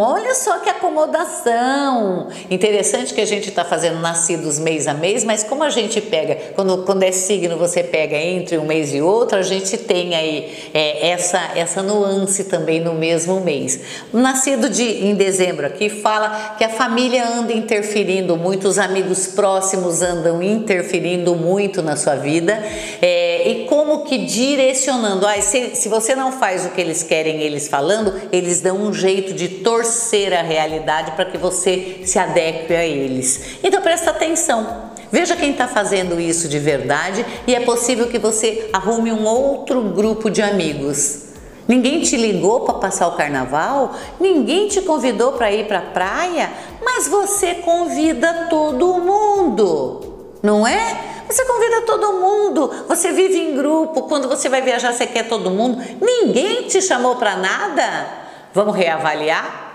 Olha 0.00 0.32
só 0.32 0.58
que 0.58 0.70
acomodação! 0.70 2.28
Interessante 2.48 3.12
que 3.12 3.20
a 3.20 3.26
gente 3.26 3.48
está 3.48 3.64
fazendo 3.64 3.98
nascidos 3.98 4.56
mês 4.56 4.86
a 4.86 4.94
mês, 4.94 5.24
mas 5.24 5.42
como 5.42 5.64
a 5.64 5.70
gente 5.70 6.00
pega, 6.00 6.36
quando, 6.54 6.84
quando 6.84 7.02
é 7.02 7.10
signo, 7.10 7.58
você 7.58 7.82
pega 7.82 8.16
entre 8.16 8.58
um 8.58 8.64
mês 8.64 8.94
e 8.94 9.00
outro, 9.00 9.36
a 9.36 9.42
gente 9.42 9.76
tem 9.76 10.14
aí 10.14 10.70
é, 10.72 11.08
essa, 11.08 11.40
essa 11.56 11.82
nuance 11.82 12.44
também 12.44 12.78
no 12.78 12.94
mesmo 12.94 13.40
mês. 13.40 13.80
Nascido 14.12 14.70
de, 14.70 14.84
em 14.84 15.16
dezembro 15.16 15.66
aqui 15.66 15.88
fala 15.88 16.54
que 16.56 16.62
a 16.62 16.68
família 16.68 17.26
anda 17.26 17.52
interferindo 17.52 18.36
muito, 18.36 18.68
os 18.68 18.78
amigos 18.78 19.26
próximos 19.26 20.00
andam 20.00 20.40
interferindo 20.40 21.34
muito 21.34 21.82
na 21.82 21.96
sua 21.96 22.14
vida 22.14 22.62
é, 23.02 23.50
e 23.50 23.64
como 23.64 24.04
que 24.04 24.18
direcionando. 24.18 25.26
Ah, 25.26 25.40
se, 25.40 25.74
se 25.74 25.88
você 25.88 26.14
não 26.14 26.30
faz 26.30 26.64
o 26.66 26.68
que 26.68 26.80
eles 26.80 27.02
querem, 27.02 27.42
eles 27.42 27.66
falando, 27.66 28.14
eles 28.30 28.60
dão 28.60 28.76
um 28.76 28.94
jeito 28.94 29.34
de 29.34 29.48
torcer 29.48 29.87
a 30.32 30.42
realidade 30.42 31.12
para 31.12 31.24
que 31.24 31.38
você 31.38 32.02
se 32.04 32.18
adeque 32.18 32.74
a 32.74 32.84
eles. 32.84 33.58
Então 33.62 33.80
presta 33.80 34.10
atenção. 34.10 34.88
Veja 35.10 35.36
quem 35.36 35.52
está 35.52 35.66
fazendo 35.66 36.20
isso 36.20 36.48
de 36.48 36.58
verdade 36.58 37.24
e 37.46 37.54
é 37.54 37.60
possível 37.60 38.08
que 38.08 38.18
você 38.18 38.68
arrume 38.72 39.10
um 39.10 39.24
outro 39.24 39.80
grupo 39.82 40.30
de 40.30 40.42
amigos. 40.42 41.28
Ninguém 41.66 42.00
te 42.00 42.16
ligou 42.16 42.60
para 42.60 42.74
passar 42.74 43.08
o 43.08 43.16
carnaval, 43.16 43.94
ninguém 44.18 44.68
te 44.68 44.80
convidou 44.80 45.32
para 45.32 45.52
ir 45.52 45.66
para 45.66 45.78
a 45.80 45.82
praia, 45.82 46.50
mas 46.82 47.06
você 47.08 47.56
convida 47.56 48.46
todo 48.48 48.94
mundo, 48.94 50.30
não 50.42 50.66
é? 50.66 50.96
Você 51.28 51.44
convida 51.44 51.82
todo 51.82 52.14
mundo, 52.14 52.86
você 52.88 53.12
vive 53.12 53.38
em 53.38 53.54
grupo, 53.54 54.04
quando 54.04 54.28
você 54.28 54.48
vai 54.48 54.62
viajar 54.62 54.94
você 54.94 55.06
quer 55.06 55.28
todo 55.28 55.50
mundo, 55.50 55.78
ninguém 56.00 56.62
te 56.62 56.80
chamou 56.80 57.16
para 57.16 57.36
nada. 57.36 58.06
Vamos 58.54 58.74
reavaliar? 58.74 59.67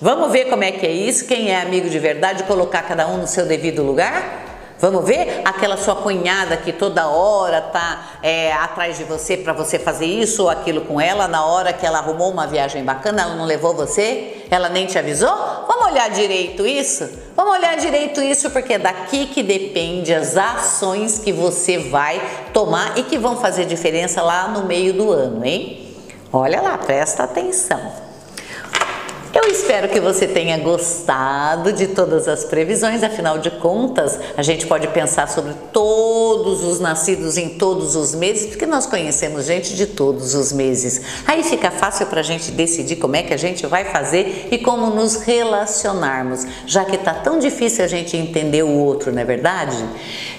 Vamos 0.00 0.30
ver 0.30 0.50
como 0.50 0.62
é 0.62 0.72
que 0.72 0.86
é 0.86 0.92
isso, 0.92 1.24
quem 1.24 1.50
é 1.50 1.60
amigo 1.60 1.88
de 1.88 1.98
verdade, 1.98 2.42
colocar 2.42 2.82
cada 2.82 3.06
um 3.08 3.16
no 3.16 3.26
seu 3.26 3.46
devido 3.46 3.82
lugar? 3.82 4.44
Vamos 4.78 5.06
ver 5.06 5.40
aquela 5.42 5.78
sua 5.78 5.96
cunhada 5.96 6.54
que 6.58 6.70
toda 6.70 7.08
hora 7.08 7.62
tá 7.62 8.18
é, 8.22 8.52
atrás 8.52 8.98
de 8.98 9.04
você 9.04 9.34
para 9.38 9.54
você 9.54 9.78
fazer 9.78 10.04
isso 10.04 10.42
ou 10.42 10.50
aquilo 10.50 10.82
com 10.82 11.00
ela, 11.00 11.26
na 11.26 11.46
hora 11.46 11.72
que 11.72 11.86
ela 11.86 11.98
arrumou 11.98 12.30
uma 12.30 12.46
viagem 12.46 12.84
bacana, 12.84 13.22
ela 13.22 13.34
não 13.36 13.46
levou 13.46 13.72
você? 13.72 14.44
Ela 14.50 14.68
nem 14.68 14.84
te 14.84 14.98
avisou? 14.98 15.34
Vamos 15.66 15.86
olhar 15.86 16.10
direito 16.10 16.66
isso? 16.66 17.08
Vamos 17.34 17.54
olhar 17.54 17.74
direito 17.78 18.20
isso 18.20 18.50
porque 18.50 18.74
é 18.74 18.78
daqui 18.78 19.28
que 19.28 19.42
depende 19.42 20.12
as 20.12 20.36
ações 20.36 21.18
que 21.18 21.32
você 21.32 21.78
vai 21.78 22.20
tomar 22.52 22.98
e 22.98 23.02
que 23.02 23.16
vão 23.16 23.36
fazer 23.36 23.64
diferença 23.64 24.20
lá 24.20 24.48
no 24.48 24.66
meio 24.66 24.92
do 24.92 25.10
ano, 25.10 25.42
hein? 25.42 25.96
Olha 26.30 26.60
lá, 26.60 26.76
presta 26.76 27.22
atenção. 27.22 28.05
Eu 29.36 29.50
espero 29.50 29.90
que 29.90 30.00
você 30.00 30.26
tenha 30.26 30.56
gostado 30.56 31.70
de 31.70 31.88
todas 31.88 32.26
as 32.26 32.42
previsões, 32.42 33.02
afinal 33.02 33.36
de 33.36 33.50
contas, 33.50 34.18
a 34.34 34.40
gente 34.40 34.66
pode 34.66 34.88
pensar 34.88 35.28
sobre 35.28 35.52
todos 35.74 36.64
os 36.64 36.80
nascidos 36.80 37.36
em 37.36 37.50
todos 37.50 37.94
os 37.96 38.14
meses, 38.14 38.46
porque 38.46 38.64
nós 38.64 38.86
conhecemos 38.86 39.44
gente 39.44 39.76
de 39.76 39.88
todos 39.88 40.34
os 40.34 40.52
meses. 40.52 41.02
Aí 41.26 41.42
fica 41.42 41.70
fácil 41.70 42.06
para 42.06 42.20
a 42.20 42.22
gente 42.22 42.50
decidir 42.50 42.96
como 42.96 43.14
é 43.14 43.22
que 43.22 43.34
a 43.34 43.36
gente 43.36 43.66
vai 43.66 43.84
fazer 43.84 44.48
e 44.50 44.56
como 44.56 44.86
nos 44.86 45.16
relacionarmos, 45.16 46.46
já 46.66 46.86
que 46.86 46.96
tá 46.96 47.12
tão 47.12 47.38
difícil 47.38 47.84
a 47.84 47.88
gente 47.88 48.16
entender 48.16 48.62
o 48.62 48.70
outro, 48.70 49.12
não 49.12 49.20
é 49.20 49.24
verdade? 49.26 49.76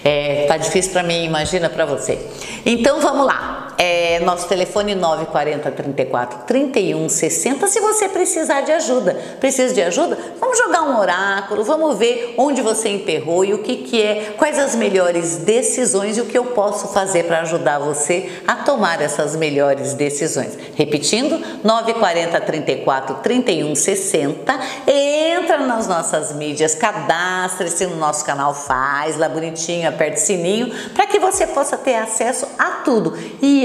É, 0.03 0.47
tá 0.47 0.57
difícil 0.57 0.91
para 0.91 1.03
mim, 1.03 1.23
imagina 1.23 1.69
para 1.69 1.85
você. 1.85 2.17
Então 2.65 2.99
vamos 2.99 3.27
lá. 3.27 3.56
É 3.77 4.19
nosso 4.21 4.47
telefone 4.47 4.95
940 4.95 5.71
34 5.71 6.39
31 6.47 7.07
60. 7.07 7.67
Se 7.67 7.79
você 7.79 8.09
precisar 8.09 8.61
de 8.61 8.71
ajuda, 8.71 9.15
precisa 9.39 9.71
de 9.71 9.81
ajuda? 9.83 10.17
Vamos 10.39 10.57
jogar 10.57 10.81
um 10.81 10.97
oráculo, 10.97 11.63
vamos 11.63 11.95
ver 11.97 12.33
onde 12.37 12.61
você 12.61 12.89
emperrou 12.89 13.45
e 13.45 13.53
o 13.53 13.59
que, 13.59 13.77
que 13.77 14.01
é, 14.01 14.33
quais 14.35 14.57
as 14.57 14.73
melhores 14.73 15.37
decisões 15.37 16.17
e 16.17 16.21
o 16.21 16.25
que 16.25 16.37
eu 16.37 16.45
posso 16.45 16.87
fazer 16.87 17.25
para 17.25 17.41
ajudar 17.41 17.77
você 17.77 18.41
a 18.47 18.55
tomar 18.55 18.99
essas 18.99 19.35
melhores 19.35 19.93
decisões. 19.93 20.57
Repetindo, 20.75 21.39
940 21.63 22.41
34 22.41 23.15
31 23.17 23.75
60. 23.75 24.59
Entra 24.87 25.59
nas 25.59 25.87
nossas 25.87 26.33
mídias, 26.33 26.73
cadastre-se 26.73 27.85
no 27.85 27.97
nosso 27.97 28.25
canal, 28.25 28.55
faz 28.55 29.17
lá 29.17 29.29
bonitinho, 29.29 29.87
aperte 29.87 30.17
o 30.17 30.25
sininho 30.25 30.71
para 30.95 31.05
que 31.05 31.19
você 31.19 31.45
possa 31.45 31.77
ter 31.77 31.95
acesso 31.95 32.47
a 32.57 32.81
tudo. 32.83 33.15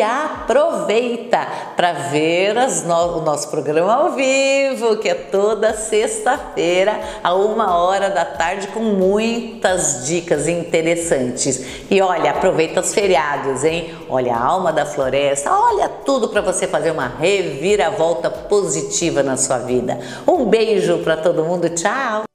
E 0.02 0.04
aproveita 0.04 1.46
para 1.76 1.92
ver 1.92 2.56
no, 2.86 3.18
o 3.18 3.20
nosso 3.20 3.48
programa 3.48 3.94
ao 3.94 4.10
vivo, 4.10 4.96
que 4.96 5.08
é 5.08 5.14
toda 5.14 5.74
sexta-feira, 5.74 6.98
a 7.22 7.32
uma 7.34 7.76
hora 7.76 8.10
da 8.10 8.24
tarde, 8.24 8.66
com 8.66 8.80
muitas 8.80 10.04
dicas 10.04 10.48
interessantes. 10.48 11.86
E 11.88 12.02
olha, 12.02 12.32
aproveita 12.32 12.80
os 12.80 12.92
feriados, 12.92 13.62
hein? 13.62 13.94
Olha 14.08 14.34
a 14.34 14.44
alma 14.44 14.72
da 14.72 14.84
floresta, 14.84 15.52
olha 15.52 15.88
tudo 15.88 16.28
para 16.28 16.40
você 16.40 16.66
fazer 16.66 16.90
uma 16.90 17.06
reviravolta 17.06 18.28
positiva 18.28 19.22
na 19.22 19.36
sua 19.36 19.58
vida. 19.58 20.00
Um 20.26 20.46
beijo 20.46 20.98
para 20.98 21.16
todo 21.16 21.44
mundo, 21.44 21.68
tchau! 21.68 22.31